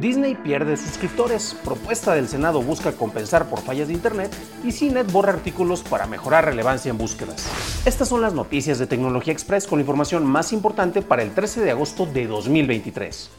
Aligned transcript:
Disney 0.00 0.34
pierde 0.34 0.78
suscriptores, 0.78 1.54
propuesta 1.62 2.14
del 2.14 2.26
Senado 2.26 2.62
busca 2.62 2.92
compensar 2.92 3.50
por 3.50 3.60
fallas 3.60 3.88
de 3.88 3.94
Internet 3.94 4.34
y 4.64 4.72
CNET 4.72 5.12
borra 5.12 5.34
artículos 5.34 5.82
para 5.82 6.06
mejorar 6.06 6.46
relevancia 6.46 6.88
en 6.88 6.96
búsquedas. 6.96 7.46
Estas 7.84 8.08
son 8.08 8.22
las 8.22 8.32
noticias 8.32 8.78
de 8.78 8.86
Tecnología 8.86 9.34
Express 9.34 9.66
con 9.66 9.78
la 9.78 9.82
información 9.82 10.24
más 10.24 10.54
importante 10.54 11.02
para 11.02 11.22
el 11.22 11.32
13 11.34 11.60
de 11.60 11.72
agosto 11.72 12.06
de 12.06 12.26
2023. 12.26 13.30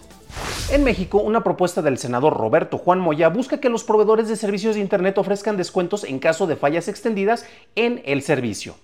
En 0.71 0.83
México, 0.83 1.17
una 1.17 1.43
propuesta 1.43 1.81
del 1.81 1.97
senador 1.97 2.37
Roberto 2.37 2.77
Juan 2.77 2.99
Moya 2.99 3.29
busca 3.29 3.59
que 3.59 3.69
los 3.69 3.83
proveedores 3.83 4.27
de 4.27 4.35
servicios 4.35 4.75
de 4.75 4.81
Internet 4.81 5.17
ofrezcan 5.17 5.57
descuentos 5.57 6.03
en 6.03 6.19
caso 6.19 6.45
de 6.45 6.57
fallas 6.57 6.87
extendidas 6.87 7.43
en 7.75 8.03
el 8.05 8.21
servicio. 8.21 8.75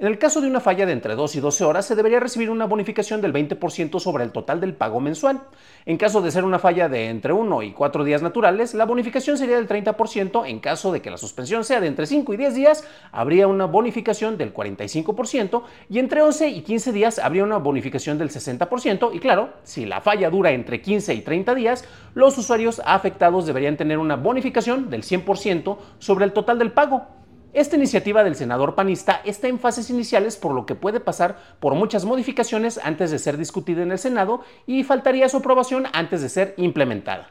En 0.00 0.06
el 0.06 0.16
caso 0.16 0.40
de 0.40 0.46
una 0.46 0.60
falla 0.60 0.86
de 0.86 0.92
entre 0.92 1.16
2 1.16 1.34
y 1.34 1.40
12 1.40 1.64
horas, 1.64 1.84
se 1.84 1.96
debería 1.96 2.20
recibir 2.20 2.50
una 2.50 2.66
bonificación 2.66 3.20
del 3.20 3.32
20% 3.32 3.98
sobre 3.98 4.22
el 4.22 4.30
total 4.30 4.60
del 4.60 4.74
pago 4.74 5.00
mensual. 5.00 5.40
En 5.86 5.96
caso 5.96 6.22
de 6.22 6.30
ser 6.30 6.44
una 6.44 6.60
falla 6.60 6.88
de 6.88 7.08
entre 7.08 7.32
1 7.32 7.64
y 7.64 7.72
4 7.72 8.04
días 8.04 8.22
naturales, 8.22 8.74
la 8.74 8.84
bonificación 8.84 9.36
sería 9.36 9.56
del 9.56 9.66
30%. 9.66 10.44
En 10.46 10.60
caso 10.60 10.92
de 10.92 11.02
que 11.02 11.10
la 11.10 11.16
suspensión 11.16 11.64
sea 11.64 11.80
de 11.80 11.88
entre 11.88 12.06
5 12.06 12.32
y 12.32 12.36
10 12.36 12.54
días, 12.54 12.84
habría 13.10 13.48
una 13.48 13.64
bonificación 13.64 14.38
del 14.38 14.54
45%. 14.54 15.64
Y 15.90 15.98
entre 15.98 16.22
11 16.22 16.48
y 16.50 16.62
15 16.62 16.92
días 16.92 17.18
habría 17.18 17.42
una 17.42 17.56
bonificación 17.56 18.18
del 18.18 18.30
60%. 18.30 19.10
Y 19.12 19.18
claro, 19.18 19.54
si 19.64 19.84
la 19.84 20.00
falla 20.00 20.30
dura 20.30 20.52
entre 20.52 20.80
15 20.80 21.12
y 21.12 21.22
30 21.22 21.56
días, 21.56 21.84
los 22.14 22.38
usuarios 22.38 22.80
afectados 22.84 23.46
deberían 23.46 23.76
tener 23.76 23.98
una 23.98 24.14
bonificación 24.14 24.90
del 24.90 25.02
100% 25.02 25.76
sobre 25.98 26.24
el 26.24 26.32
total 26.32 26.60
del 26.60 26.70
pago. 26.70 27.17
Esta 27.54 27.76
iniciativa 27.76 28.24
del 28.24 28.34
senador 28.34 28.74
panista 28.74 29.22
está 29.24 29.48
en 29.48 29.58
fases 29.58 29.88
iniciales 29.88 30.36
por 30.36 30.52
lo 30.52 30.66
que 30.66 30.74
puede 30.74 31.00
pasar 31.00 31.38
por 31.60 31.74
muchas 31.74 32.04
modificaciones 32.04 32.78
antes 32.82 33.10
de 33.10 33.18
ser 33.18 33.38
discutida 33.38 33.82
en 33.82 33.90
el 33.90 33.98
Senado 33.98 34.42
y 34.66 34.84
faltaría 34.84 35.28
su 35.30 35.38
aprobación 35.38 35.86
antes 35.94 36.20
de 36.20 36.28
ser 36.28 36.54
implementada. 36.58 37.30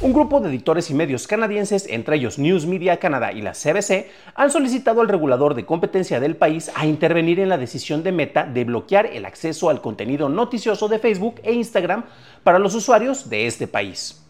Un 0.00 0.12
grupo 0.12 0.40
de 0.40 0.48
editores 0.48 0.90
y 0.90 0.94
medios 0.94 1.26
canadienses, 1.26 1.86
entre 1.88 2.16
ellos 2.16 2.38
News 2.38 2.66
Media 2.66 2.98
Canada 2.98 3.32
y 3.32 3.42
la 3.42 3.52
CBC, 3.52 4.06
han 4.34 4.50
solicitado 4.50 5.00
al 5.00 5.08
regulador 5.08 5.54
de 5.54 5.66
competencia 5.66 6.20
del 6.20 6.36
país 6.36 6.70
a 6.74 6.86
intervenir 6.86 7.40
en 7.40 7.48
la 7.48 7.58
decisión 7.58 8.02
de 8.02 8.12
Meta 8.12 8.44
de 8.44 8.64
bloquear 8.64 9.06
el 9.06 9.24
acceso 9.24 9.70
al 9.70 9.80
contenido 9.80 10.28
noticioso 10.28 10.88
de 10.88 10.98
Facebook 10.98 11.40
e 11.42 11.52
Instagram 11.52 12.04
para 12.42 12.58
los 12.58 12.74
usuarios 12.74 13.28
de 13.30 13.46
este 13.46 13.66
país. 13.66 14.27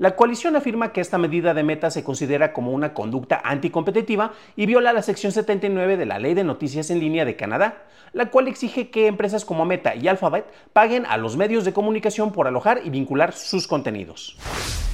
La 0.00 0.16
coalición 0.16 0.56
afirma 0.56 0.94
que 0.94 1.02
esta 1.02 1.18
medida 1.18 1.52
de 1.52 1.62
meta 1.62 1.90
se 1.90 2.02
considera 2.02 2.54
como 2.54 2.72
una 2.72 2.94
conducta 2.94 3.38
anticompetitiva 3.44 4.32
y 4.56 4.64
viola 4.64 4.94
la 4.94 5.02
sección 5.02 5.30
79 5.30 5.98
de 5.98 6.06
la 6.06 6.18
Ley 6.18 6.32
de 6.32 6.42
Noticias 6.42 6.88
en 6.88 7.00
Línea 7.00 7.26
de 7.26 7.36
Canadá, 7.36 7.82
la 8.14 8.30
cual 8.30 8.48
exige 8.48 8.88
que 8.88 9.08
empresas 9.08 9.44
como 9.44 9.66
Meta 9.66 9.94
y 9.94 10.08
Alphabet 10.08 10.46
paguen 10.72 11.04
a 11.04 11.18
los 11.18 11.36
medios 11.36 11.66
de 11.66 11.74
comunicación 11.74 12.32
por 12.32 12.46
alojar 12.46 12.80
y 12.82 12.88
vincular 12.88 13.34
sus 13.34 13.66
contenidos. 13.66 14.38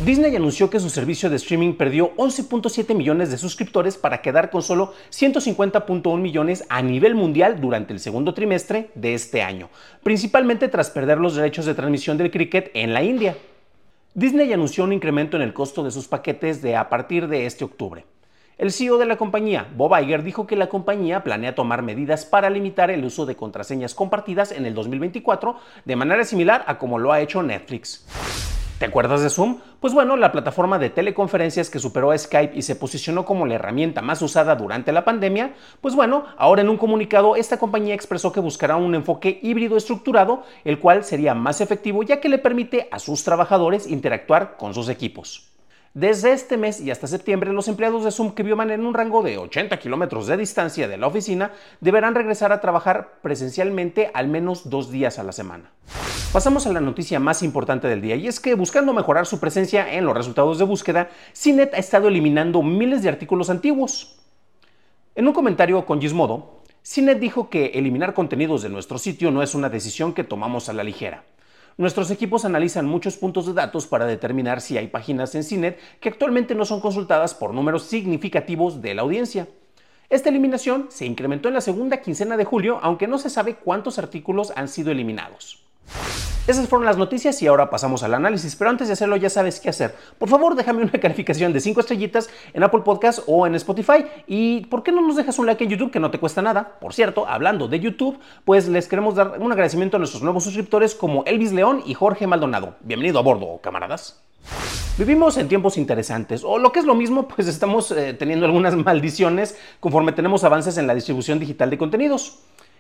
Disney 0.05 0.34
anunció 0.34 0.71
que 0.71 0.81
su 0.81 0.91
servicio 0.91 1.31
de 1.31 1.37
streaming 1.37 1.75
perdió 1.75 2.12
11.7 2.16 2.93
millones 2.97 3.31
de 3.31 3.39
suscriptores 3.39 3.97
para 3.97 4.21
quedar 4.21 4.50
con 4.50 4.62
solo 4.62 4.93
150.1 5.12 6.19
millones 6.19 6.65
a 6.69 6.83
nivel 6.83 7.15
mundial 7.15 7.61
durante 7.61 7.93
el 7.93 8.00
segundo 8.00 8.34
trimestre 8.34 8.91
de 8.97 9.15
este 9.15 9.43
año, 9.43 9.69
principalmente 10.03 10.66
tras 10.66 10.91
perder 10.91 11.19
los 11.19 11.37
derechos 11.37 11.65
de 11.65 11.75
transmisión 11.75 12.19
del 12.19 12.33
cricket 12.33 12.72
en 12.75 12.93
la 12.93 13.05
India. 13.05 13.37
Disney 14.16 14.50
anunció 14.50 14.82
un 14.84 14.94
incremento 14.94 15.37
en 15.37 15.43
el 15.43 15.53
costo 15.53 15.84
de 15.84 15.91
sus 15.91 16.09
paquetes 16.09 16.62
de 16.62 16.75
a 16.75 16.88
partir 16.88 17.28
de 17.28 17.44
este 17.44 17.66
octubre. 17.66 18.06
El 18.56 18.72
CEO 18.72 18.97
de 18.97 19.04
la 19.04 19.19
compañía, 19.19 19.69
Bob 19.77 19.94
Iger, 19.94 20.22
dijo 20.22 20.47
que 20.47 20.56
la 20.56 20.71
compañía 20.71 21.22
planea 21.22 21.54
tomar 21.54 21.82
medidas 21.82 22.25
para 22.25 22.49
limitar 22.49 22.91
el 22.91 23.04
uso 23.04 23.27
de 23.27 23.37
contraseñas 23.37 23.94
compartidas 23.94 24.53
en 24.53 24.65
el 24.65 24.72
2024 24.72 25.56
de 25.84 25.97
manera 25.97 26.25
similar 26.25 26.65
a 26.66 26.78
como 26.78 26.99
lo 26.99 27.12
ha 27.12 27.21
hecho 27.21 27.43
Netflix. 27.43 28.06
¿Te 28.79 28.85
acuerdas 28.85 29.23
de 29.23 29.31
Zoom? 29.31 29.61
Pues 29.81 29.95
bueno, 29.95 30.19
la 30.19 30.33
plataforma 30.33 30.79
de 30.79 30.91
teleconferencias 30.91 31.71
que 31.71 31.79
superó 31.79 32.11
a 32.11 32.19
Skype 32.19 32.55
y 32.55 32.61
se 32.61 32.77
posicionó 32.77 33.25
como 33.25 33.47
la 33.47 33.55
herramienta 33.55 34.03
más 34.03 34.21
usada 34.21 34.55
durante 34.55 34.93
la 34.93 35.03
pandemia, 35.03 35.55
pues 35.81 35.95
bueno, 35.95 36.27
ahora 36.37 36.61
en 36.61 36.69
un 36.69 36.77
comunicado 36.77 37.37
esta 37.37 37.59
compañía 37.59 37.95
expresó 37.95 38.33
que 38.33 38.41
buscará 38.41 38.77
un 38.77 38.95
enfoque 38.95 39.41
híbrido 39.43 39.79
estructurado, 39.79 40.43
el 40.63 40.79
cual 40.79 41.05
sería 41.05 41.35
más 41.35 41.63
efectivo 41.63 42.03
ya 42.03 42.21
que 42.21 42.29
le 42.29 42.37
permite 42.37 42.87
a 42.91 42.99
sus 42.99 43.25
trabajadores 43.25 43.87
interactuar 43.87 44.59
con 44.59 44.75
sus 44.75 44.91
equipos. 44.91 45.49
Desde 45.95 46.33
este 46.33 46.59
mes 46.59 46.79
y 46.79 46.91
hasta 46.91 47.07
septiembre, 47.07 47.55
los 47.55 47.69
empleados 47.69 48.05
de 48.05 48.11
Zoom 48.11 48.33
que 48.33 48.43
vivan 48.43 48.71
en 48.71 48.85
un 48.85 48.93
rango 48.93 49.23
de 49.23 49.39
80 49.39 49.79
kilómetros 49.79 50.27
de 50.27 50.37
distancia 50.37 50.87
de 50.87 50.99
la 50.99 51.07
oficina 51.07 51.53
deberán 51.81 52.15
regresar 52.15 52.53
a 52.53 52.61
trabajar 52.61 53.21
presencialmente 53.23 54.11
al 54.13 54.29
menos 54.29 54.69
dos 54.69 54.91
días 54.91 55.19
a 55.19 55.23
la 55.23 55.33
semana. 55.33 55.71
Pasamos 56.32 56.66
a 56.66 56.72
la 56.72 56.81
noticia 56.81 57.19
más 57.19 57.43
importante 57.43 57.88
del 57.88 58.03
día 58.03 58.16
y 58.16 58.27
es 58.27 58.41
que 58.41 58.54
buscando 58.54 58.93
mejorar 58.93 59.27
su 59.27 59.41
presencia 59.41 59.94
en 59.94 60.04
los 60.04 60.15
resultados 60.15 60.59
de 60.59 60.65
búsqueda, 60.65 61.09
CNET 61.32 61.72
ha 61.72 61.78
estado 61.78 62.09
eliminando 62.09 62.62
miles 62.62 63.03
de 63.03 63.09
artículos 63.09 63.49
antiguos. 63.49 64.19
En 65.15 65.27
un 65.27 65.32
comentario 65.32 65.87
con 65.87 66.00
Gizmodo, 66.00 66.60
CNET 66.82 67.19
dijo 67.19 67.49
que 67.49 67.66
eliminar 67.75 68.12
contenidos 68.12 68.62
de 68.62 68.69
nuestro 68.69 68.99
sitio 68.99 69.31
no 69.31 69.43
es 69.43 69.54
una 69.54 69.71
decisión 69.71 70.12
que 70.12 70.25
tomamos 70.25 70.69
a 70.69 70.75
la 70.75 70.84
ligera. 70.84 71.25
Nuestros 71.78 72.10
equipos 72.10 72.44
analizan 72.44 72.87
muchos 72.87 73.16
puntos 73.16 73.47
de 73.47 73.53
datos 73.53 73.87
para 73.87 74.06
determinar 74.06 74.60
si 74.60 74.78
hay 74.78 74.88
páginas 74.88 75.34
en 75.34 75.43
CINET 75.43 75.78
que 76.00 76.10
actualmente 76.10 76.54
no 76.54 76.65
son 76.65 76.81
consultadas 76.81 77.34
por 77.34 77.53
números 77.53 77.83
significativos 77.84 78.83
de 78.83 78.94
la 78.94 79.03
audiencia. 79.03 79.48
Esta 80.09 80.28
eliminación 80.28 80.87
se 80.91 81.06
incrementó 81.06 81.48
en 81.48 81.54
la 81.54 81.60
segunda 81.60 82.00
quincena 82.00 82.37
de 82.37 82.44
julio, 82.44 82.78
aunque 82.83 83.09
no 83.09 83.19
se 83.19 83.31
sabe 83.31 83.56
cuántos 83.56 83.98
artículos 83.98 84.53
han 84.54 84.69
sido 84.69 84.91
eliminados. 84.91 85.66
Esas 86.47 86.69
fueron 86.69 86.87
las 86.87 86.97
noticias 86.97 87.43
y 87.43 87.49
ahora 87.49 87.71
pasamos 87.71 88.05
al 88.05 88.15
análisis, 88.15 88.55
pero 88.55 88.71
antes 88.71 88.87
de 88.87 88.93
hacerlo 88.93 89.17
ya 89.17 89.29
sabes 89.29 89.59
qué 89.59 89.69
hacer. 89.69 89.97
Por 90.17 90.29
favor, 90.29 90.55
déjame 90.55 90.83
una 90.83 90.93
calificación 91.01 91.53
de 91.53 91.59
5 91.59 91.81
estrellitas 91.81 92.31
en 92.55 92.63
Apple 92.63 92.83
Podcast 92.85 93.21
o 93.27 93.49
en 93.49 93.57
Spotify 93.57 94.05
y 94.29 94.61
¿por 94.67 94.85
qué 94.85 94.93
no 94.93 95.01
nos 95.01 95.17
dejas 95.17 95.41
un 95.41 95.47
like 95.47 95.65
en 95.65 95.71
YouTube 95.71 95.91
que 95.91 95.99
no 95.99 96.13
te 96.13 96.21
cuesta 96.21 96.43
nada? 96.43 96.79
Por 96.81 96.95
cierto, 96.95 97.27
hablando 97.27 97.67
de 97.67 97.81
YouTube, 97.81 98.21
pues 98.45 98.69
les 98.69 98.87
queremos 98.87 99.17
dar 99.17 99.41
un 99.41 99.51
agradecimiento 99.51 99.97
a 99.97 99.99
nuestros 99.99 100.23
nuevos 100.23 100.45
suscriptores 100.45 100.95
como 100.95 101.25
Elvis 101.25 101.53
León 101.53 101.83
y 101.85 101.95
Jorge 101.95 102.29
Maldonado. 102.29 102.77
Bienvenido 102.81 103.19
a 103.19 103.23
bordo, 103.23 103.59
camaradas. 103.61 104.23
Vivimos 104.99 105.37
en 105.37 105.49
tiempos 105.49 105.77
interesantes, 105.77 106.43
o 106.45 106.59
lo 106.59 106.73
que 106.73 106.79
es 106.79 106.87
lo 106.87 106.95
mismo, 106.95 107.27
pues 107.35 107.49
estamos 107.49 107.91
eh, 107.91 108.15
teniendo 108.15 108.47
algunas 108.47 108.77
maldiciones 108.77 109.59
conforme 109.81 110.13
tenemos 110.13 110.45
avances 110.45 110.79
en 110.79 110.87
la 110.87 110.95
distribución 110.95 111.41
digital 111.41 111.71
de 111.71 111.79
contenidos. 111.79 112.39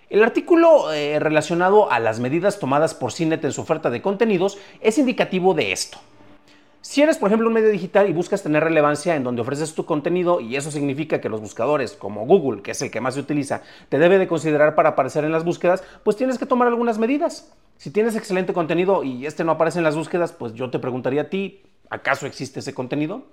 El 0.08 0.22
artículo 0.22 0.92
eh, 0.92 1.18
relacionado 1.18 1.90
a 1.90 1.98
las 1.98 2.20
medidas 2.20 2.60
tomadas 2.60 2.94
por 2.94 3.12
CINET 3.12 3.44
en 3.44 3.50
su 3.50 3.62
oferta 3.62 3.90
de 3.90 4.02
contenidos 4.02 4.56
es 4.80 4.98
indicativo 4.98 5.52
de 5.52 5.72
esto. 5.72 5.98
Si 6.80 7.02
eres, 7.02 7.18
por 7.18 7.28
ejemplo, 7.28 7.48
un 7.48 7.54
medio 7.54 7.70
digital 7.70 8.08
y 8.08 8.12
buscas 8.12 8.44
tener 8.44 8.62
relevancia 8.62 9.16
en 9.16 9.24
donde 9.24 9.42
ofreces 9.42 9.74
tu 9.74 9.84
contenido 9.84 10.40
y 10.40 10.54
eso 10.54 10.70
significa 10.70 11.20
que 11.20 11.28
los 11.28 11.40
buscadores 11.40 11.94
como 11.94 12.24
Google, 12.24 12.62
que 12.62 12.70
es 12.70 12.82
el 12.82 12.92
que 12.92 13.00
más 13.00 13.14
se 13.14 13.20
utiliza, 13.20 13.62
te 13.88 13.98
debe 13.98 14.20
de 14.20 14.28
considerar 14.28 14.76
para 14.76 14.90
aparecer 14.90 15.24
en 15.24 15.32
las 15.32 15.42
búsquedas, 15.42 15.82
pues 16.04 16.16
tienes 16.16 16.38
que 16.38 16.46
tomar 16.46 16.68
algunas 16.68 16.98
medidas. 16.98 17.52
Si 17.76 17.90
tienes 17.90 18.14
excelente 18.14 18.52
contenido 18.52 19.02
y 19.02 19.26
este 19.26 19.42
no 19.42 19.50
aparece 19.50 19.78
en 19.78 19.84
las 19.84 19.96
búsquedas, 19.96 20.30
pues 20.30 20.54
yo 20.54 20.70
te 20.70 20.78
preguntaría 20.78 21.22
a 21.22 21.30
ti, 21.30 21.62
¿acaso 21.90 22.28
existe 22.28 22.60
ese 22.60 22.74
contenido? 22.74 23.24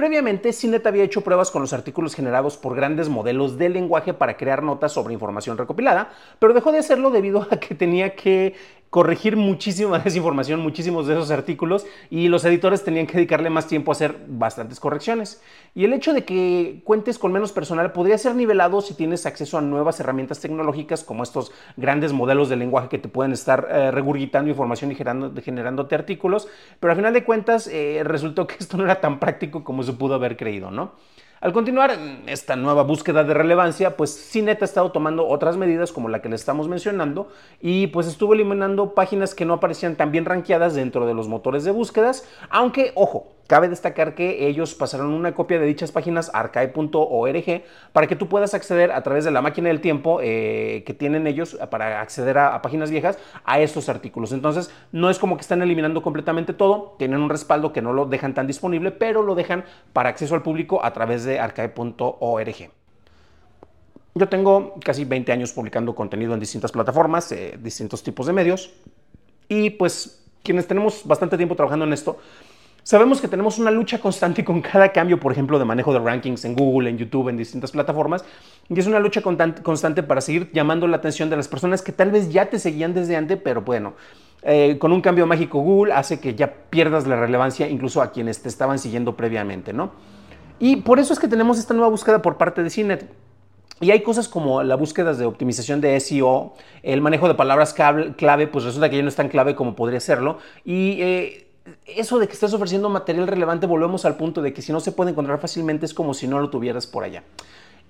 Previamente, 0.00 0.54
CINET 0.54 0.86
había 0.86 1.04
hecho 1.04 1.20
pruebas 1.20 1.50
con 1.50 1.60
los 1.60 1.74
artículos 1.74 2.14
generados 2.14 2.56
por 2.56 2.74
grandes 2.74 3.10
modelos 3.10 3.58
de 3.58 3.68
lenguaje 3.68 4.14
para 4.14 4.38
crear 4.38 4.62
notas 4.62 4.92
sobre 4.92 5.12
información 5.12 5.58
recopilada, 5.58 6.08
pero 6.38 6.54
dejó 6.54 6.72
de 6.72 6.78
hacerlo 6.78 7.10
debido 7.10 7.46
a 7.50 7.60
que 7.60 7.74
tenía 7.74 8.16
que 8.16 8.54
corregir 8.90 9.36
muchísima 9.36 9.98
desinformación, 10.04 10.60
muchísimos 10.60 11.06
de 11.06 11.14
esos 11.14 11.30
artículos 11.30 11.86
y 12.10 12.28
los 12.28 12.44
editores 12.44 12.84
tenían 12.84 13.06
que 13.06 13.14
dedicarle 13.14 13.48
más 13.48 13.68
tiempo 13.68 13.90
a 13.90 13.94
hacer 13.94 14.16
bastantes 14.26 14.80
correcciones. 14.80 15.40
Y 15.74 15.84
el 15.84 15.92
hecho 15.92 16.12
de 16.12 16.24
que 16.24 16.82
cuentes 16.84 17.18
con 17.18 17.32
menos 17.32 17.52
personal 17.52 17.92
podría 17.92 18.18
ser 18.18 18.34
nivelado 18.34 18.80
si 18.80 18.94
tienes 18.94 19.24
acceso 19.26 19.56
a 19.56 19.60
nuevas 19.60 20.00
herramientas 20.00 20.40
tecnológicas 20.40 21.04
como 21.04 21.22
estos 21.22 21.52
grandes 21.76 22.12
modelos 22.12 22.48
de 22.48 22.56
lenguaje 22.56 22.88
que 22.88 22.98
te 22.98 23.08
pueden 23.08 23.32
estar 23.32 23.68
eh, 23.70 23.90
regurgitando 23.92 24.50
información 24.50 24.90
y 24.90 24.96
generando, 24.96 25.40
generándote 25.40 25.94
artículos, 25.94 26.48
pero 26.80 26.90
al 26.90 26.96
final 26.96 27.14
de 27.14 27.24
cuentas 27.24 27.68
eh, 27.68 28.02
resultó 28.04 28.46
que 28.46 28.56
esto 28.58 28.76
no 28.76 28.84
era 28.84 29.00
tan 29.00 29.20
práctico 29.20 29.62
como 29.62 29.84
se 29.84 29.92
pudo 29.92 30.14
haber 30.14 30.36
creído, 30.36 30.70
¿no? 30.70 30.92
Al 31.40 31.54
continuar 31.54 31.98
esta 32.26 32.54
nueva 32.54 32.82
búsqueda 32.82 33.24
de 33.24 33.32
relevancia, 33.32 33.96
pues 33.96 34.28
CNET 34.30 34.60
ha 34.60 34.66
estado 34.66 34.92
tomando 34.92 35.26
otras 35.26 35.56
medidas 35.56 35.90
como 35.90 36.10
la 36.10 36.20
que 36.20 36.28
le 36.28 36.36
estamos 36.36 36.68
mencionando 36.68 37.28
y 37.62 37.86
pues 37.86 38.06
estuvo 38.06 38.34
eliminando 38.34 38.92
páginas 38.94 39.34
que 39.34 39.46
no 39.46 39.54
aparecían 39.54 39.96
tan 39.96 40.12
bien 40.12 40.26
rankeadas 40.26 40.74
dentro 40.74 41.06
de 41.06 41.14
los 41.14 41.28
motores 41.28 41.64
de 41.64 41.70
búsquedas, 41.70 42.28
aunque 42.50 42.92
ojo, 42.94 43.28
Cabe 43.50 43.68
destacar 43.68 44.14
que 44.14 44.46
ellos 44.46 44.76
pasaron 44.76 45.08
una 45.08 45.34
copia 45.34 45.58
de 45.58 45.66
dichas 45.66 45.90
páginas 45.90 46.30
archive.org 46.32 47.64
para 47.92 48.06
que 48.06 48.14
tú 48.14 48.28
puedas 48.28 48.54
acceder 48.54 48.92
a 48.92 49.02
través 49.02 49.24
de 49.24 49.32
la 49.32 49.42
máquina 49.42 49.70
del 49.70 49.80
tiempo 49.80 50.20
eh, 50.22 50.84
que 50.86 50.94
tienen 50.94 51.26
ellos 51.26 51.58
para 51.68 52.00
acceder 52.00 52.38
a, 52.38 52.62
páginas 52.62 52.92
viejas 52.92 53.18
a 53.44 53.58
estos 53.58 53.88
artículos. 53.88 54.30
Entonces, 54.30 54.72
no 54.92 55.10
es 55.10 55.18
como 55.18 55.36
que 55.36 55.40
están 55.40 55.62
eliminando 55.62 56.00
completamente 56.00 56.52
todo, 56.52 56.94
tienen 56.96 57.20
un 57.20 57.28
respaldo 57.28 57.72
que 57.72 57.82
no 57.82 57.92
lo 57.92 58.06
dejan 58.06 58.34
tan 58.34 58.46
disponible, 58.46 58.92
pero 58.92 59.24
lo 59.24 59.34
dejan 59.34 59.64
para 59.92 60.10
acceso 60.10 60.36
al 60.36 60.42
público 60.42 60.84
a 60.84 60.92
través 60.92 61.24
de 61.24 61.40
archive.org. 61.40 62.70
Yo 64.14 64.28
tengo 64.28 64.76
casi 64.84 65.04
20 65.04 65.32
años 65.32 65.52
publicando 65.52 65.96
contenido 65.96 66.34
en 66.34 66.38
distintas 66.38 66.70
plataformas, 66.70 67.32
eh, 67.32 67.58
distintos 67.60 68.04
tipos 68.04 68.28
de 68.28 68.32
medios, 68.32 68.72
y 69.48 69.70
pues 69.70 70.24
quienes 70.44 70.68
tenemos 70.68 71.04
bastante 71.04 71.36
tiempo 71.36 71.56
trabajando 71.56 71.84
en 71.84 71.92
esto, 71.92 72.18
Sabemos 72.82 73.20
que 73.20 73.28
tenemos 73.28 73.58
una 73.58 73.70
lucha 73.70 74.00
constante 74.00 74.44
con 74.44 74.62
cada 74.62 74.90
cambio, 74.90 75.20
por 75.20 75.32
ejemplo, 75.32 75.58
de 75.58 75.64
manejo 75.64 75.92
de 75.92 75.98
rankings 75.98 76.44
en 76.44 76.54
Google, 76.54 76.90
en 76.90 76.98
YouTube, 76.98 77.28
en 77.28 77.36
distintas 77.36 77.72
plataformas, 77.72 78.24
y 78.68 78.78
es 78.78 78.86
una 78.86 78.98
lucha 78.98 79.22
constante 79.22 80.02
para 80.02 80.20
seguir 80.20 80.50
llamando 80.52 80.86
la 80.86 80.96
atención 80.96 81.28
de 81.28 81.36
las 81.36 81.48
personas 81.48 81.82
que 81.82 81.92
tal 81.92 82.10
vez 82.10 82.32
ya 82.32 82.46
te 82.46 82.58
seguían 82.58 82.94
desde 82.94 83.16
antes, 83.16 83.38
pero 83.42 83.62
bueno, 83.62 83.94
eh, 84.42 84.78
con 84.78 84.92
un 84.92 85.02
cambio 85.02 85.26
mágico 85.26 85.60
Google 85.60 85.92
hace 85.92 86.18
que 86.18 86.34
ya 86.34 86.50
pierdas 86.70 87.06
la 87.06 87.16
relevancia 87.16 87.68
incluso 87.68 88.00
a 88.00 88.10
quienes 88.10 88.40
te 88.40 88.48
estaban 88.48 88.78
siguiendo 88.78 89.14
previamente, 89.16 89.72
¿no? 89.72 89.90
Y 90.58 90.76
por 90.76 90.98
eso 90.98 91.12
es 91.12 91.18
que 91.18 91.28
tenemos 91.28 91.58
esta 91.58 91.74
nueva 91.74 91.88
búsqueda 91.88 92.22
por 92.22 92.36
parte 92.36 92.62
de 92.62 92.70
CINET. 92.70 93.10
Y 93.82 93.92
hay 93.92 94.02
cosas 94.02 94.28
como 94.28 94.62
la 94.62 94.74
búsqueda 94.74 95.14
de 95.14 95.24
optimización 95.24 95.80
de 95.80 95.98
SEO, 95.98 96.54
el 96.82 97.00
manejo 97.00 97.28
de 97.28 97.34
palabras 97.34 97.74
clave, 97.74 98.46
pues 98.46 98.66
resulta 98.66 98.90
que 98.90 98.96
ya 98.96 99.02
no 99.02 99.08
es 99.08 99.16
tan 99.16 99.30
clave 99.30 99.54
como 99.54 99.74
podría 99.74 100.00
serlo. 100.00 100.36
Y 100.66 101.00
eh, 101.00 101.49
eso 101.86 102.18
de 102.18 102.26
que 102.26 102.34
estés 102.34 102.52
ofreciendo 102.52 102.88
material 102.88 103.26
relevante, 103.26 103.66
volvemos 103.66 104.04
al 104.04 104.16
punto 104.16 104.42
de 104.42 104.52
que 104.52 104.62
si 104.62 104.72
no 104.72 104.80
se 104.80 104.92
puede 104.92 105.10
encontrar 105.10 105.40
fácilmente 105.40 105.86
es 105.86 105.94
como 105.94 106.14
si 106.14 106.26
no 106.26 106.38
lo 106.40 106.50
tuvieras 106.50 106.86
por 106.86 107.04
allá. 107.04 107.22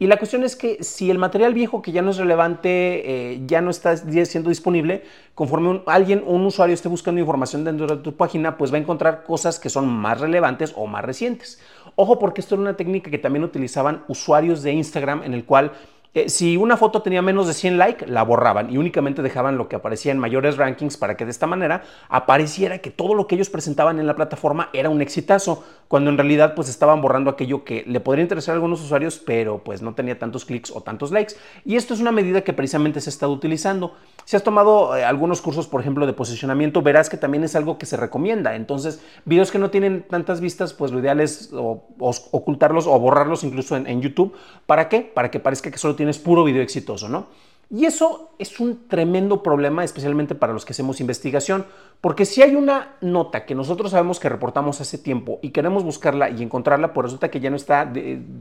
Y 0.01 0.07
la 0.07 0.17
cuestión 0.17 0.45
es 0.45 0.57
que 0.57 0.83
si 0.83 1.11
el 1.11 1.19
material 1.19 1.53
viejo 1.53 1.83
que 1.83 1.93
ya 1.93 2.01
no 2.01 2.11
es 2.11 2.17
relevante 2.17 3.33
eh, 3.33 3.43
ya 3.47 3.61
no 3.61 3.69
está 3.69 3.99
siendo 3.99 4.49
disponible, 4.49 5.05
conforme 5.35 5.83
alguien, 5.85 6.25
un 6.27 6.47
usuario 6.47 6.73
esté 6.73 6.89
buscando 6.89 7.21
información 7.21 7.65
dentro 7.65 7.87
de 7.87 8.03
tu 8.03 8.17
página, 8.17 8.57
pues 8.57 8.73
va 8.73 8.77
a 8.77 8.81
encontrar 8.81 9.25
cosas 9.25 9.61
que 9.61 9.69
son 9.69 9.89
más 9.89 10.19
relevantes 10.19 10.73
o 10.75 10.87
más 10.87 11.05
recientes. 11.05 11.61
Ojo 11.97 12.19
porque 12.19 12.41
esto 12.41 12.55
era 12.55 12.63
una 12.63 12.77
técnica 12.77 13.11
que 13.11 13.19
también 13.19 13.45
utilizaban 13.45 14.03
usuarios 14.09 14.63
de 14.63 14.73
Instagram 14.73 15.23
en 15.23 15.35
el 15.35 15.45
cual 15.45 15.73
eh, 16.13 16.29
si 16.29 16.57
una 16.57 16.77
foto 16.77 17.03
tenía 17.03 17.23
menos 17.23 17.47
de 17.47 17.55
100 17.55 17.79
likes, 17.79 18.07
la 18.09 18.25
borraban 18.25 18.69
y 18.73 18.79
únicamente 18.79 19.23
dejaban 19.23 19.57
lo 19.57 19.69
que 19.69 19.77
aparecía 19.77 20.11
en 20.11 20.19
mayores 20.19 20.57
rankings 20.57 20.97
para 20.97 21.17
que 21.17 21.25
de 21.25 21.31
esta 21.31 21.47
manera 21.47 21.85
apareciera 22.09 22.79
que 22.79 22.91
todo 22.91 23.15
lo 23.15 23.29
que 23.29 23.37
ellos 23.37 23.49
presentaban 23.49 24.01
en 24.01 24.09
la 24.09 24.17
plataforma 24.17 24.71
era 24.73 24.91
un 24.91 25.03
exitazo, 25.03 25.65
cuando 25.87 26.11
en 26.11 26.19
realidad 26.19 26.55
pues 26.57 26.69
estaban 26.69 27.01
borrando 27.01 27.31
aquello 27.31 27.63
que 27.63 27.85
le 27.87 28.01
podría 28.01 28.23
interesar 28.23 28.53
a 28.53 28.57
algunos 28.57 28.81
usuarios, 28.81 29.23
pero 29.25 29.63
pues 29.63 29.83
no 29.83 29.95
tenía 29.95 30.19
tantos 30.19 30.45
clics 30.45 30.73
o 30.73 30.81
tantos 30.81 31.13
likes. 31.13 31.35
Y 31.65 31.77
esto 31.77 31.95
es 31.95 32.01
una 32.01 32.11
medida 32.11 32.41
que 32.43 32.53
precisamente 32.53 33.01
se 33.01 33.11
ha 33.11 33.13
estado 33.13 33.33
utilizando. 33.33 33.95
Si 34.25 34.37
has 34.37 34.43
tomado 34.43 34.97
eh, 34.97 35.05
algunos 35.05 35.41
cursos, 35.41 35.69
por 35.69 35.81
ejemplo, 35.81 36.07
de 36.07 36.13
posicionamiento, 36.13 36.83
verás 36.83 37.09
que 37.09 37.17
también 37.17 37.45
es 37.45 37.55
algo 37.55 37.79
que 37.79 37.87
se 37.87 37.97
recomienda. 37.97 38.57
Entonces, 38.57 39.01
videos 39.25 39.51
que 39.53 39.59
no 39.59 39.71
tienen 39.71 40.05
tantas 40.09 40.41
vistas, 40.41 40.73
pues 40.73 40.91
lo 40.91 40.99
ideal 40.99 41.21
es 41.21 41.53
ocultarlos 41.53 42.87
o 42.89 42.99
borrarlos 42.99 43.45
incluso 43.45 43.77
en, 43.77 43.87
en 43.87 44.01
YouTube. 44.01 44.35
¿Para 44.67 44.89
qué? 44.89 45.01
Para 45.03 45.31
que 45.31 45.41
parezca 45.41 45.71
que 45.71 45.79
solo 45.79 45.97
tienes 46.01 46.19
puro 46.19 46.45
video 46.45 46.63
exitoso, 46.63 47.11
¿no? 47.11 47.27
Y 47.69 47.85
eso 47.85 48.31
es 48.39 48.59
un 48.59 48.89
tremendo 48.89 49.43
problema, 49.43 49.85
especialmente 49.85 50.35
para 50.35 50.55
los 50.55 50.65
que 50.65 50.73
hacemos 50.73 50.99
investigación, 50.99 51.67
porque 52.01 52.25
si 52.25 52.41
hay 52.41 52.57
una 52.57 52.97
nota 53.03 53.45
que 53.45 53.55
nosotros 53.55 53.91
sabemos 53.91 54.19
que 54.19 54.31
reportamos 54.31 54.81
hace 54.81 54.97
tiempo 54.97 55.41
y 55.43 55.51
queremos 55.51 55.85
buscarla 55.85 56.31
y 56.31 56.43
encontrarla, 56.43 56.95
pues 56.95 57.05
resulta 57.05 57.31
que 57.31 57.39
ya 57.39 57.51
no 57.51 57.57
está 57.57 57.93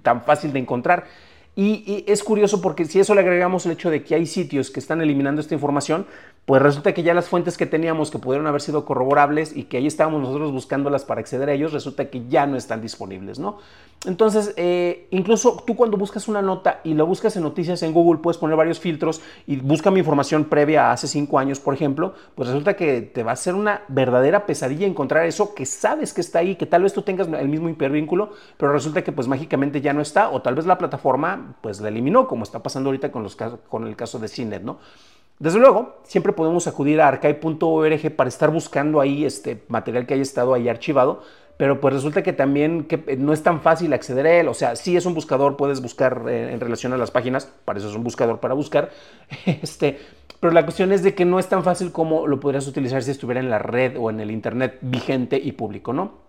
tan 0.04 0.22
fácil 0.22 0.54
de 0.54 0.60
encontrar. 0.60 1.04
Y, 1.56 2.06
es 2.08 2.24
curioso 2.24 2.62
porque 2.62 2.86
si 2.86 3.00
eso 3.00 3.14
le 3.16 3.22
agregamos 3.22 3.66
el 3.66 3.74
hecho 3.74 3.90
de 3.90 4.04
que 4.04 4.16
hay 4.16 4.26
sitios 4.26 4.72
que 4.72 4.80
están 4.80 5.02
eliminando 5.02 5.42
esta 5.42 5.54
información, 5.54 6.06
pues 6.46 6.62
resulta 6.62 6.94
que 6.94 7.04
ya 7.04 7.14
las 7.14 7.28
fuentes 7.28 7.58
que 7.58 7.66
teníamos 7.66 8.12
que 8.12 8.18
pudieron 8.18 8.48
haber 8.48 8.62
sido 8.62 8.86
corroborables 8.86 9.56
y 9.56 9.64
que 9.64 9.78
ahí 9.78 9.86
estábamos 9.86 10.22
nosotros 10.22 10.52
buscándolas 10.52 11.04
para 11.04 11.22
acceder 11.22 11.50
a 11.50 11.54
ellos, 11.54 11.74
resulta 11.74 12.10
que 12.10 12.28
ya 12.28 12.48
no 12.48 12.56
están 12.56 12.82
disponibles, 12.82 13.40
¿no? 13.40 13.58
Entonces, 14.06 14.54
eh, 14.56 15.08
incluso 15.12 15.62
tú 15.68 15.76
cuando 15.76 15.98
buscas 15.98 16.30
una 16.30 16.42
nota 16.42 16.80
y 16.86 16.94
lo 16.94 17.06
buscas 17.06 17.36
en 17.36 17.44
noticias 17.44 17.84
en 17.84 17.92
Google, 17.92 18.22
puedes 18.22 18.38
poner 18.38 18.56
varios 18.56 18.80
filtros 18.80 19.22
y 19.46 19.58
busca 19.58 19.92
mi 19.92 20.00
información 20.00 20.46
previa 20.46 20.88
a 20.88 20.94
hace 20.94 21.08
cinco 21.08 21.38
años, 21.38 21.60
por 21.60 21.74
ejemplo, 21.74 22.14
pues 22.34 22.48
resulta 22.48 22.78
que 22.78 23.02
te 23.02 23.24
va 23.24 23.34
a 23.34 23.36
ser 23.36 23.56
una 23.56 23.82
verdadera 23.90 24.46
pesadilla 24.46 24.88
encontrar 24.88 25.26
eso 25.26 25.54
que 25.54 25.66
sabes 25.66 26.14
que 26.14 26.22
está 26.22 26.40
ahí, 26.40 26.56
que 26.56 26.66
tal 26.66 26.84
vez 26.84 26.94
tú 26.94 27.02
tengas 27.02 27.28
el 27.28 27.50
mismo 27.50 27.68
hipervínculo, 27.68 28.32
pero 28.58 28.72
resulta 28.72 29.04
que 29.04 29.12
pues 29.12 29.28
mágicamente 29.28 29.82
ya 29.82 29.92
no 29.92 30.02
está 30.02 30.30
o 30.30 30.42
tal 30.42 30.56
vez 30.56 30.66
la 30.66 30.78
plataforma 30.78 31.39
pues 31.62 31.82
la 31.82 31.90
eliminó, 31.90 32.28
como 32.28 32.44
está 32.44 32.64
pasando 32.64 32.90
ahorita 32.90 33.12
con, 33.12 33.24
los, 33.24 33.36
con 33.36 33.88
el 33.88 33.96
caso 33.96 34.20
de 34.20 34.28
CINET, 34.28 34.64
¿no? 34.64 34.80
Desde 35.40 35.58
luego, 35.58 36.00
siempre 36.04 36.34
podemos 36.34 36.68
acudir 36.68 37.00
a 37.00 37.08
archive.org 37.08 38.16
para 38.16 38.28
estar 38.28 38.52
buscando 38.52 39.00
ahí 39.00 39.24
este 39.24 39.64
material 39.70 40.06
que 40.06 40.16
haya 40.16 40.24
estado 40.24 40.54
ahí 40.54 40.68
archivado, 40.68 41.22
pero 41.56 41.80
pues 41.80 41.94
resulta 41.94 42.24
que 42.24 42.34
también 42.34 42.84
que 42.84 43.04
eh, 43.08 43.16
no 43.18 43.32
es 43.32 43.42
tan 43.42 43.62
fácil 43.62 43.94
acceder 43.94 44.26
a 44.28 44.40
él. 44.40 44.48
O 44.50 44.54
sea, 44.54 44.76
sí 44.76 44.98
es 44.98 45.06
un 45.06 45.14
buscador, 45.14 45.56
puedes 45.56 45.82
buscar 45.82 46.24
eh, 46.28 46.52
en 46.52 46.60
relación 46.60 46.92
a 46.92 46.98
las 46.98 47.12
páginas, 47.12 47.50
para 47.64 47.80
eso 47.80 47.90
es 47.90 47.96
un 47.96 48.04
buscador 48.04 48.40
para 48.40 48.54
buscar. 48.54 48.92
Este, 49.46 49.98
pero 50.40 50.54
la 50.54 50.64
cuestión 50.64 50.92
es 50.92 51.04
de 51.04 51.16
que 51.16 51.26
no 51.26 51.40
es 51.40 51.48
tan 51.48 51.64
fácil 51.64 51.92
como 51.92 52.28
lo 52.28 52.40
podrías 52.40 52.68
utilizar 52.68 53.02
si 53.04 53.12
estuviera 53.12 53.40
en 53.40 53.50
la 53.50 53.60
red 53.60 53.98
o 53.98 54.10
en 54.10 54.20
el 54.20 54.32
internet 54.32 54.78
vigente 54.82 55.38
y 55.38 55.54
público, 55.54 55.94
¿no? 55.94 56.29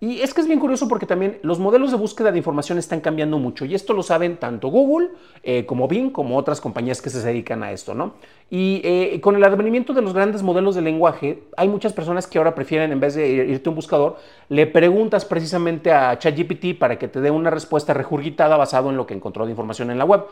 Y 0.00 0.20
es 0.20 0.32
que 0.32 0.40
es 0.40 0.46
bien 0.46 0.60
curioso 0.60 0.86
porque 0.86 1.06
también 1.06 1.40
los 1.42 1.58
modelos 1.58 1.90
de 1.90 1.96
búsqueda 1.96 2.30
de 2.30 2.38
información 2.38 2.78
están 2.78 3.00
cambiando 3.00 3.36
mucho 3.38 3.64
y 3.64 3.74
esto 3.74 3.94
lo 3.94 4.04
saben 4.04 4.36
tanto 4.36 4.68
Google 4.68 5.08
eh, 5.42 5.66
como 5.66 5.88
Bing 5.88 6.10
como 6.10 6.36
otras 6.36 6.60
compañías 6.60 7.02
que 7.02 7.10
se 7.10 7.20
dedican 7.20 7.64
a 7.64 7.72
esto, 7.72 7.94
¿no? 7.94 8.14
Y 8.48 8.80
eh, 8.84 9.20
con 9.20 9.34
el 9.34 9.42
advenimiento 9.42 9.92
de 9.94 10.02
los 10.02 10.14
grandes 10.14 10.44
modelos 10.44 10.76
de 10.76 10.82
lenguaje, 10.82 11.42
hay 11.56 11.66
muchas 11.66 11.92
personas 11.92 12.28
que 12.28 12.38
ahora 12.38 12.54
prefieren, 12.54 12.92
en 12.92 13.00
vez 13.00 13.14
de 13.14 13.28
irte 13.28 13.68
a 13.68 13.70
un 13.70 13.76
buscador, 13.76 14.18
le 14.48 14.68
preguntas 14.68 15.24
precisamente 15.24 15.90
a 15.90 16.16
ChatGPT 16.16 16.78
para 16.78 16.96
que 16.96 17.08
te 17.08 17.20
dé 17.20 17.32
una 17.32 17.50
respuesta 17.50 17.92
regurgitada 17.92 18.56
basado 18.56 18.90
en 18.90 18.96
lo 18.96 19.04
que 19.04 19.14
encontró 19.14 19.46
de 19.46 19.50
información 19.50 19.90
en 19.90 19.98
la 19.98 20.04
web 20.04 20.26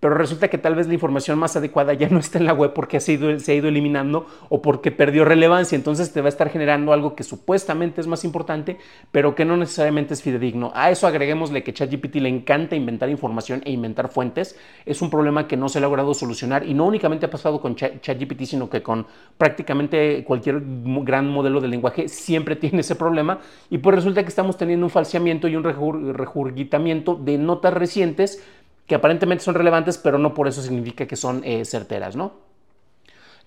pero 0.00 0.14
resulta 0.14 0.48
que 0.48 0.56
tal 0.56 0.74
vez 0.74 0.88
la 0.88 0.94
información 0.94 1.38
más 1.38 1.56
adecuada 1.56 1.92
ya 1.92 2.08
no 2.08 2.18
está 2.18 2.38
en 2.38 2.46
la 2.46 2.54
web 2.54 2.72
porque 2.72 2.98
se 3.00 3.12
ha, 3.12 3.14
ido, 3.16 3.38
se 3.38 3.52
ha 3.52 3.54
ido 3.54 3.68
eliminando 3.68 4.26
o 4.48 4.62
porque 4.62 4.90
perdió 4.90 5.26
relevancia. 5.26 5.76
Entonces 5.76 6.10
te 6.10 6.22
va 6.22 6.26
a 6.26 6.30
estar 6.30 6.48
generando 6.48 6.94
algo 6.94 7.14
que 7.14 7.22
supuestamente 7.22 8.00
es 8.00 8.06
más 8.06 8.24
importante, 8.24 8.78
pero 9.12 9.34
que 9.34 9.44
no 9.44 9.58
necesariamente 9.58 10.14
es 10.14 10.22
fidedigno. 10.22 10.72
A 10.74 10.90
eso 10.90 11.06
agreguémosle 11.06 11.62
que 11.62 11.74
ChatGPT 11.74 12.16
le 12.16 12.30
encanta 12.30 12.76
inventar 12.76 13.10
información 13.10 13.60
e 13.66 13.72
inventar 13.72 14.08
fuentes. 14.08 14.58
Es 14.86 15.02
un 15.02 15.10
problema 15.10 15.46
que 15.46 15.58
no 15.58 15.68
se 15.68 15.78
ha 15.78 15.82
logrado 15.82 16.14
solucionar 16.14 16.66
y 16.66 16.72
no 16.72 16.86
únicamente 16.86 17.26
ha 17.26 17.30
pasado 17.30 17.60
con 17.60 17.76
ChatGPT, 17.76 18.44
sino 18.44 18.70
que 18.70 18.82
con 18.82 19.06
prácticamente 19.36 20.24
cualquier 20.24 20.62
gran 20.64 21.28
modelo 21.28 21.60
de 21.60 21.68
lenguaje 21.68 22.08
siempre 22.08 22.56
tiene 22.60 22.80
ese 22.80 22.96
problema. 22.96 23.40
Y 23.68 23.76
pues 23.76 23.96
resulta 23.96 24.22
que 24.22 24.30
estamos 24.30 24.56
teniendo 24.56 24.86
un 24.86 24.90
falseamiento 24.90 25.46
y 25.46 25.56
un 25.56 25.64
regurgitamiento 25.64 27.16
de 27.16 27.36
notas 27.36 27.74
recientes 27.74 28.42
que 28.86 28.94
aparentemente 28.94 29.44
son 29.44 29.54
relevantes, 29.54 29.98
pero 29.98 30.18
no 30.18 30.34
por 30.34 30.48
eso 30.48 30.62
significa 30.62 31.06
que 31.06 31.16
son 31.16 31.42
eh, 31.44 31.64
certeras, 31.64 32.16
¿no? 32.16 32.50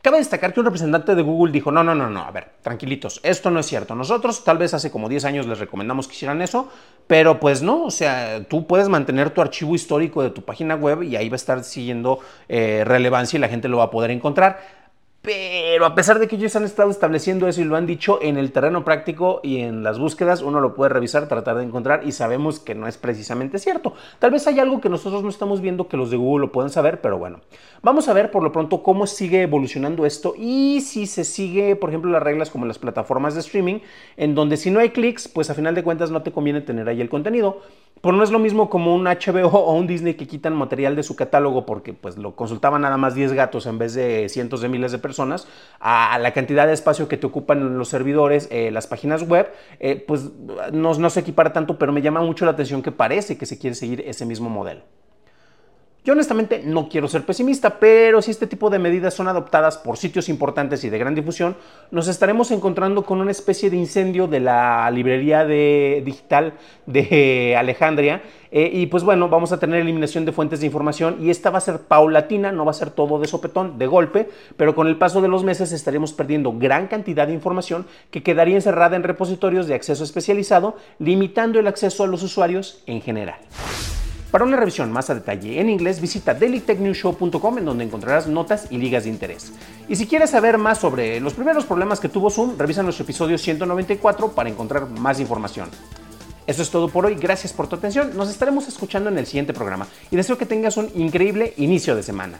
Cabe 0.03 0.17
destacar 0.17 0.53
que 0.53 0.59
un 0.59 0.65
representante 0.65 1.15
de 1.15 1.21
Google 1.21 1.53
dijo, 1.53 1.71
no, 1.71 1.81
no, 1.81 1.95
no, 1.95 2.09
no, 2.09 2.23
a 2.23 2.31
ver, 2.31 2.55
tranquilitos, 2.61 3.21
esto 3.23 3.49
no 3.49 3.61
es 3.61 3.65
cierto. 3.65 3.95
Nosotros 3.95 4.43
tal 4.43 4.57
vez 4.57 4.73
hace 4.73 4.91
como 4.91 5.07
10 5.07 5.23
años 5.23 5.47
les 5.47 5.59
recomendamos 5.59 6.09
que 6.09 6.15
hicieran 6.15 6.41
eso, 6.41 6.67
pero 7.07 7.39
pues 7.39 7.61
no, 7.61 7.85
o 7.85 7.89
sea, 7.89 8.43
tú 8.49 8.67
puedes 8.67 8.89
mantener 8.89 9.29
tu 9.29 9.39
archivo 9.39 9.75
histórico 9.75 10.21
de 10.21 10.31
tu 10.31 10.41
página 10.41 10.75
web 10.75 11.03
y 11.03 11.15
ahí 11.15 11.29
va 11.29 11.35
a 11.35 11.37
estar 11.37 11.63
siguiendo 11.63 12.19
eh, 12.49 12.83
relevancia 12.85 13.37
y 13.37 13.39
la 13.39 13.47
gente 13.47 13.69
lo 13.69 13.77
va 13.77 13.85
a 13.85 13.91
poder 13.91 14.11
encontrar. 14.11 14.82
Pero 15.23 15.85
a 15.85 15.95
pesar 15.95 16.19
de 16.19 16.27
que 16.27 16.35
ellos 16.35 16.53
han 16.57 16.65
estado 16.65 16.91
estableciendo 16.91 17.47
eso 17.47 17.61
y 17.61 17.63
lo 17.63 17.77
han 17.77 17.85
dicho 17.85 18.19
en 18.21 18.35
el 18.35 18.51
terreno 18.51 18.83
práctico 18.83 19.39
y 19.41 19.59
en 19.59 19.81
las 19.81 19.97
búsquedas, 19.97 20.41
uno 20.41 20.59
lo 20.59 20.75
puede 20.75 20.89
revisar, 20.89 21.29
tratar 21.29 21.55
de 21.55 21.63
encontrar 21.63 22.05
y 22.05 22.11
sabemos 22.11 22.59
que 22.59 22.75
no 22.75 22.89
es 22.89 22.97
precisamente 22.97 23.57
cierto. 23.57 23.93
Tal 24.19 24.31
vez 24.31 24.45
hay 24.47 24.59
algo 24.59 24.81
que 24.81 24.89
nosotros 24.89 25.23
no 25.23 25.29
estamos 25.29 25.61
viendo 25.61 25.87
que 25.87 25.95
los 25.95 26.11
de 26.11 26.17
Google 26.17 26.47
lo 26.47 26.51
pueden 26.51 26.69
saber, 26.69 26.99
pero 26.99 27.17
bueno. 27.17 27.39
Vamos 27.81 28.09
a 28.09 28.13
ver 28.13 28.31
por 28.31 28.43
lo 28.43 28.51
pronto 28.51 28.83
cómo 28.83 29.07
sigue 29.07 29.43
evolucionando 29.43 30.05
esto 30.05 30.33
y 30.37 30.81
si 30.81 31.07
se 31.07 31.23
sigue, 31.23 31.77
por 31.77 31.87
ejemplo, 31.87 32.11
las 32.11 32.21
reglas 32.21 32.49
como 32.49 32.65
las 32.65 32.77
plataformas 32.77 33.33
de 33.33 33.39
streaming, 33.39 33.79
en 34.17 34.35
donde 34.35 34.57
si 34.57 34.71
no 34.71 34.81
hay 34.81 34.89
clics, 34.89 35.29
pues 35.29 35.49
a 35.49 35.53
final 35.53 35.73
de 35.73 35.83
cuentas 35.83 36.11
no 36.11 36.21
te 36.21 36.33
conviene 36.33 36.59
tener 36.59 36.89
ahí 36.89 36.99
el 36.99 37.07
contenido. 37.07 37.61
Pero 38.03 38.17
no 38.17 38.23
es 38.25 38.31
lo 38.31 38.39
mismo 38.39 38.69
como 38.69 38.93
un 38.93 39.05
HBO 39.05 39.47
o 39.47 39.73
un 39.75 39.87
Disney 39.87 40.15
que 40.15 40.27
quitan 40.27 40.53
material 40.53 40.93
de 40.97 41.03
su 41.03 41.15
catálogo 41.15 41.65
porque 41.65 41.93
pues 41.93 42.17
lo 42.17 42.35
consultaban 42.35 42.81
nada 42.81 42.97
más 42.97 43.15
10 43.15 43.31
gatos 43.31 43.65
en 43.65 43.77
vez 43.77 43.93
de 43.93 44.27
cientos 44.27 44.59
de 44.59 44.67
miles 44.67 44.91
de 44.91 44.97
personas, 44.97 45.47
a 45.79 46.19
la 46.19 46.33
cantidad 46.33 46.67
de 46.67 46.73
espacio 46.73 47.07
que 47.07 47.15
te 47.15 47.25
ocupan 47.25 47.77
los 47.77 47.87
servidores, 47.87 48.49
eh, 48.51 48.71
las 48.71 48.87
páginas 48.87 49.25
web, 49.25 49.49
eh, 49.79 50.03
pues 50.05 50.31
no, 50.73 50.93
no 50.93 51.09
se 51.09 51.21
equipara 51.21 51.53
tanto, 51.53 51.79
pero 51.79 51.93
me 51.93 52.01
llama 52.01 52.19
mucho 52.19 52.43
la 52.43 52.51
atención 52.51 52.81
que 52.81 52.91
parece 52.91 53.37
que 53.37 53.45
se 53.45 53.57
quiere 53.57 53.73
seguir 53.73 54.03
ese 54.05 54.25
mismo 54.25 54.49
modelo. 54.49 54.81
Yo 56.05 56.11
honestamente 56.11 56.61
no 56.65 56.89
quiero 56.89 57.07
ser 57.07 57.25
pesimista, 57.25 57.79
pero 57.79 58.21
si 58.21 58.29
este 58.29 58.45
tipo 58.45 58.69
de 58.69 58.77
medidas 58.77 59.13
son 59.13 59.29
adoptadas 59.29 59.77
por 59.77 59.95
sitios 59.95 60.27
importantes 60.27 60.83
y 60.83 60.89
de 60.89 60.97
gran 60.97 61.15
difusión, 61.15 61.55
nos 61.91 62.09
estaremos 62.09 62.51
encontrando 62.51 63.05
con 63.05 63.21
una 63.21 63.31
especie 63.31 63.69
de 63.69 63.77
incendio 63.77 64.27
de 64.27 64.41
la 64.41 64.91
librería 64.91 65.45
de, 65.45 66.01
digital 66.05 66.55
de 66.85 67.55
Alejandría. 67.57 68.21
Eh, 68.51 68.69
y 68.73 68.87
pues 68.87 69.05
bueno, 69.05 69.29
vamos 69.29 69.53
a 69.53 69.59
tener 69.61 69.79
eliminación 69.79 70.25
de 70.25 70.33
fuentes 70.33 70.59
de 70.59 70.65
información 70.65 71.19
y 71.21 71.29
esta 71.29 71.51
va 71.51 71.59
a 71.59 71.61
ser 71.61 71.79
paulatina, 71.79 72.51
no 72.51 72.65
va 72.65 72.71
a 72.71 72.75
ser 72.75 72.89
todo 72.89 73.17
de 73.17 73.27
sopetón, 73.27 73.77
de 73.77 73.87
golpe, 73.87 74.29
pero 74.57 74.75
con 74.75 74.87
el 74.87 74.97
paso 74.97 75.21
de 75.21 75.29
los 75.29 75.45
meses 75.45 75.71
estaremos 75.71 76.11
perdiendo 76.11 76.51
gran 76.51 76.87
cantidad 76.87 77.27
de 77.27 77.33
información 77.33 77.87
que 78.11 78.23
quedaría 78.23 78.55
encerrada 78.55 78.97
en 78.97 79.03
repositorios 79.03 79.67
de 79.67 79.75
acceso 79.75 80.03
especializado, 80.03 80.75
limitando 80.99 81.59
el 81.59 81.67
acceso 81.67 82.03
a 82.03 82.07
los 82.07 82.23
usuarios 82.23 82.83
en 82.87 83.01
general. 83.01 83.37
Para 84.33 84.45
una 84.45 84.57
revisión 84.57 84.91
más 84.91 85.11
a 85.11 85.13
detalle 85.13 85.61
en 85.61 85.69
inglés, 85.69 86.01
visita 86.01 86.33
dailytechnewshow.com 86.33 87.59
en 87.59 87.65
donde 87.65 87.83
encontrarás 87.83 88.25
notas 88.25 88.65
y 88.71 88.79
ligas 88.79 89.03
de 89.03 89.11
interés. 89.11 89.53
Y 89.87 89.95
si 89.95 90.07
quieres 90.07 90.31
saber 90.31 90.57
más 90.57 90.79
sobre 90.79 91.19
los 91.19 91.35
primeros 91.35 91.65
problemas 91.65 91.99
que 91.99 92.09
tuvo 92.09 92.31
Zoom, 92.31 92.57
revisa 92.57 92.81
nuestro 92.81 93.03
episodio 93.03 93.37
194 93.37 94.31
para 94.31 94.49
encontrar 94.49 94.89
más 94.89 95.19
información. 95.19 95.69
Eso 96.47 96.63
es 96.63 96.71
todo 96.71 96.89
por 96.89 97.05
hoy, 97.05 97.13
gracias 97.13 97.53
por 97.53 97.67
tu 97.67 97.75
atención, 97.75 98.17
nos 98.17 98.31
estaremos 98.31 98.67
escuchando 98.67 99.11
en 99.11 99.19
el 99.19 99.27
siguiente 99.27 99.53
programa 99.53 99.85
y 100.09 100.15
deseo 100.15 100.35
que 100.35 100.47
tengas 100.47 100.77
un 100.77 100.89
increíble 100.95 101.53
inicio 101.57 101.95
de 101.95 102.01
semana. 102.01 102.39